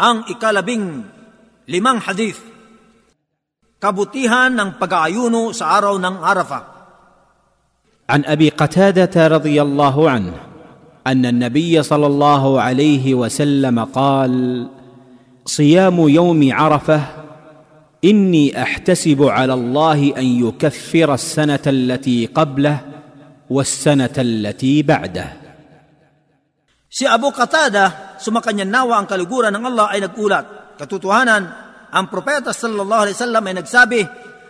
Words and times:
ang 0.00 0.24
ikalabing 0.32 1.04
limang 1.68 2.00
hadith. 2.00 2.40
Kabutihan 3.76 4.52
ng 4.56 4.80
pag-aayuno 4.80 5.52
sa 5.52 5.76
araw 5.76 6.00
ng. 6.00 6.16
عن 8.10 8.26
ابي 8.26 8.48
قتاده 8.48 9.14
رضي 9.14 9.62
الله 9.62 10.10
عنه 10.10 10.34
ان 11.06 11.26
النبي 11.26 11.82
صلى 11.82 12.06
الله 12.06 12.60
عليه 12.60 13.14
وسلم 13.14 13.84
قال 13.94 14.66
صيام 15.46 16.08
يوم 16.08 16.40
عرفه 16.52 17.02
اني 18.04 18.62
احتسب 18.62 19.22
على 19.22 19.54
الله 19.54 20.16
ان 20.18 20.26
يكفر 20.26 21.14
السنة 21.14 21.64
التي 21.66 22.26
قبله 22.26 22.78
والسنة 23.50 24.16
التي 24.18 24.82
بعده 24.82 25.39
Si 26.90 27.06
Abu 27.06 27.30
Qatada, 27.30 28.18
sumakanyan 28.18 28.66
nawa 28.66 28.98
ang 28.98 29.06
kaliguran 29.06 29.54
ng 29.54 29.62
Allah 29.62 29.94
ay 29.94 30.02
nagulat. 30.02 30.74
Katotohanan, 30.74 31.42
ang 31.94 32.06
propeta 32.10 32.50
sallallahu 32.50 33.02
alaihi 33.06 33.14
wasallam 33.14 33.44
ay 33.46 33.54
nagsabi, 33.62 34.00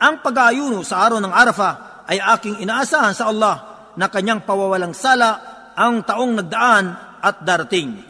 ang 0.00 0.24
pag-aayuno 0.24 0.80
sa 0.80 1.04
araw 1.04 1.20
ng 1.20 1.28
Arafah 1.28 2.08
ay 2.08 2.16
aking 2.16 2.64
inaasahan 2.64 3.12
sa 3.12 3.28
Allah 3.28 3.56
na 4.00 4.08
kanyang 4.08 4.48
pawawalang 4.48 4.96
sala 4.96 5.30
ang 5.76 6.08
taong 6.08 6.40
nagdaan 6.40 6.84
at 7.20 7.44
darating. 7.44 8.00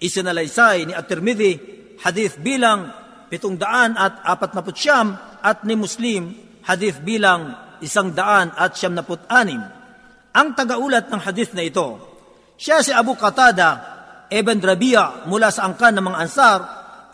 Isinalaysay 0.00 0.88
ni 0.88 0.96
At-Tirmidhi, 0.96 1.52
hadith 2.00 2.40
bilang 2.40 2.88
pitong 3.28 3.60
daan 3.60 4.00
at 4.00 4.24
apat 4.24 4.56
na 4.56 4.64
putsyam 4.64 5.12
at 5.44 5.68
ni 5.68 5.76
Muslim, 5.76 6.32
hadith 6.64 7.04
bilang 7.04 7.52
isang 7.84 8.16
daan 8.16 8.48
at 8.56 8.80
siyam 8.80 8.96
na 8.96 9.04
put-anim. 9.04 9.60
Ang 10.32 10.48
tagaulat 10.56 11.12
ng 11.12 11.20
hadith 11.20 11.52
na 11.52 11.60
ito, 11.68 12.17
siya 12.58 12.82
si 12.82 12.90
Abu 12.90 13.14
Qatada, 13.14 13.70
Ibn 14.26 14.58
Rabia 14.58 15.24
mula 15.30 15.48
sa 15.54 15.70
angkan 15.70 15.94
ng 15.94 16.04
mga 16.10 16.18
Ansar, 16.18 16.60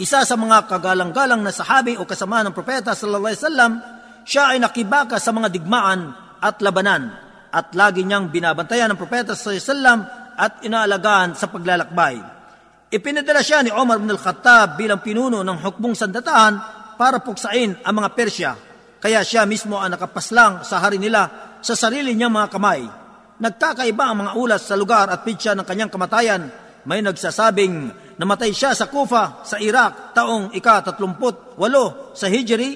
isa 0.01 0.25
sa 0.25 0.35
mga 0.35 0.67
kagalang-galang 0.67 1.45
na 1.45 1.53
sahabi 1.53 1.95
o 2.01 2.09
kasama 2.09 2.41
ng 2.43 2.57
propeta 2.57 2.97
sallallahu 2.97 3.29
alaihi 3.29 3.43
wasallam, 3.45 3.73
siya 4.25 4.57
ay 4.57 4.59
nakibaka 4.59 5.21
sa 5.21 5.31
mga 5.31 5.53
digmaan 5.53 6.17
at 6.41 6.59
labanan 6.65 7.13
at 7.53 7.77
lagi 7.77 8.03
niyang 8.03 8.33
binabantayan 8.33 8.91
ng 8.91 8.99
propeta 8.99 9.37
sallallahu 9.37 9.53
alaihi 9.53 9.69
wasallam 9.69 9.99
at 10.35 10.53
inaalagaan 10.67 11.37
sa 11.39 11.47
paglalakbay. 11.47 12.19
Ipinadala 12.91 13.45
siya 13.45 13.61
ni 13.63 13.71
Omar 13.71 14.01
bin 14.01 14.11
al-Khattab 14.11 14.81
bilang 14.81 15.05
pinuno 15.05 15.45
ng 15.45 15.59
hukbong 15.61 15.93
sandatahan 15.93 16.55
para 16.97 17.21
puksain 17.21 17.79
ang 17.85 17.95
mga 18.01 18.09
Persya. 18.17 18.53
Kaya 18.99 19.21
siya 19.21 19.45
mismo 19.45 19.77
ang 19.77 19.93
nakapaslang 19.93 20.65
sa 20.65 20.81
hari 20.81 20.97
nila 20.97 21.29
sa 21.61 21.77
sarili 21.77 22.17
niyang 22.17 22.33
mga 22.33 22.49
kamay. 22.49 23.04
Nagkakaiba 23.45 24.09
ang 24.09 24.25
mga 24.25 24.33
ulas 24.41 24.65
sa 24.65 24.73
lugar 24.73 25.13
at 25.13 25.21
pitsa 25.21 25.53
ng 25.53 25.69
kanyang 25.69 25.93
kamatayan. 25.93 26.49
May 26.89 27.05
nagsasabing 27.05 27.93
namatay 28.17 28.57
siya 28.57 28.73
sa 28.73 28.89
Kufa, 28.89 29.45
sa 29.45 29.61
Iraq, 29.61 30.17
taong 30.17 30.57
ika-38 30.57 31.61
sa 32.17 32.27
Hijri. 32.33 32.71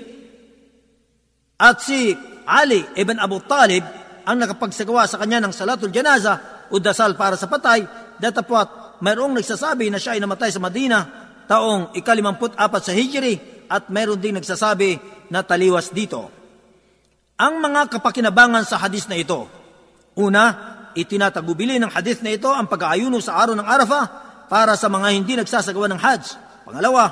At 1.56 1.80
si 1.80 2.12
Ali 2.44 2.84
ibn 3.00 3.16
Abu 3.16 3.40
Talib 3.48 3.80
ang 4.28 4.36
nakapagsagawa 4.36 5.08
sa 5.08 5.16
kanya 5.16 5.40
ng 5.40 5.56
salatul 5.56 5.88
janaza 5.88 6.68
o 6.68 6.76
dasal 6.76 7.16
para 7.16 7.40
sa 7.40 7.48
patay, 7.48 7.88
datapwat 8.20 9.00
mayroong 9.00 9.40
nagsasabi 9.40 9.88
na 9.88 9.96
siya 9.96 10.16
ay 10.16 10.20
namatay 10.20 10.52
sa 10.52 10.60
Madina 10.60 11.00
taong 11.48 11.96
ika-54 11.96 12.60
sa 12.84 12.92
Hijri 12.92 13.34
at 13.72 13.88
mayroon 13.88 14.20
ding 14.20 14.36
nagsasabi 14.36 15.00
na 15.32 15.40
taliwas 15.40 15.96
dito. 15.96 16.28
Ang 17.40 17.64
mga 17.64 17.88
kapakinabangan 17.88 18.68
sa 18.68 18.76
hadis 18.76 19.08
na 19.08 19.16
ito, 19.16 19.57
Una, 20.18 20.44
itinatagubili 20.98 21.78
ng 21.78 21.94
hadith 21.94 22.26
na 22.26 22.34
ito 22.34 22.50
ang 22.50 22.66
pag-aayuno 22.66 23.22
sa 23.22 23.38
araw 23.38 23.54
ng 23.54 23.62
Arafah 23.62 24.04
para 24.50 24.74
sa 24.74 24.90
mga 24.90 25.14
hindi 25.14 25.38
nagsasagawa 25.38 25.86
ng 25.94 26.00
Hajj. 26.02 26.24
Pangalawa, 26.66 27.04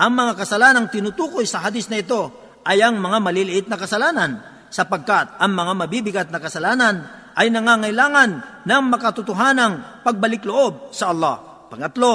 ang 0.00 0.12
mga 0.16 0.32
kasalanang 0.32 0.88
tinutukoy 0.88 1.44
sa 1.44 1.60
hadith 1.60 1.92
na 1.92 2.00
ito 2.00 2.32
ay 2.64 2.80
ang 2.80 2.96
mga 2.96 3.20
maliliit 3.20 3.66
na 3.68 3.76
kasalanan 3.76 4.40
sapagkat 4.72 5.36
ang 5.36 5.52
mga 5.52 5.72
mabibigat 5.76 6.28
na 6.32 6.40
kasalanan 6.40 7.04
ay 7.36 7.52
nangangailangan 7.52 8.64
ng 8.64 8.82
makatotohanang 8.88 10.00
pagbalik 10.00 10.48
loob 10.48 10.88
sa 10.96 11.12
Allah. 11.12 11.68
Pangatlo, 11.68 12.12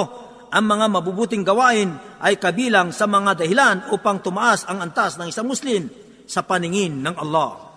ang 0.50 0.64
mga 0.66 0.86
mabubuting 0.90 1.46
gawain 1.46 1.94
ay 2.18 2.42
kabilang 2.42 2.90
sa 2.90 3.06
mga 3.06 3.38
dahilan 3.38 3.76
upang 3.94 4.18
tumaas 4.18 4.66
ang 4.66 4.82
antas 4.82 5.14
ng 5.14 5.30
isang 5.30 5.46
Muslim 5.46 5.86
sa 6.26 6.42
paningin 6.42 6.98
ng 7.06 7.14
Allah. 7.14 7.69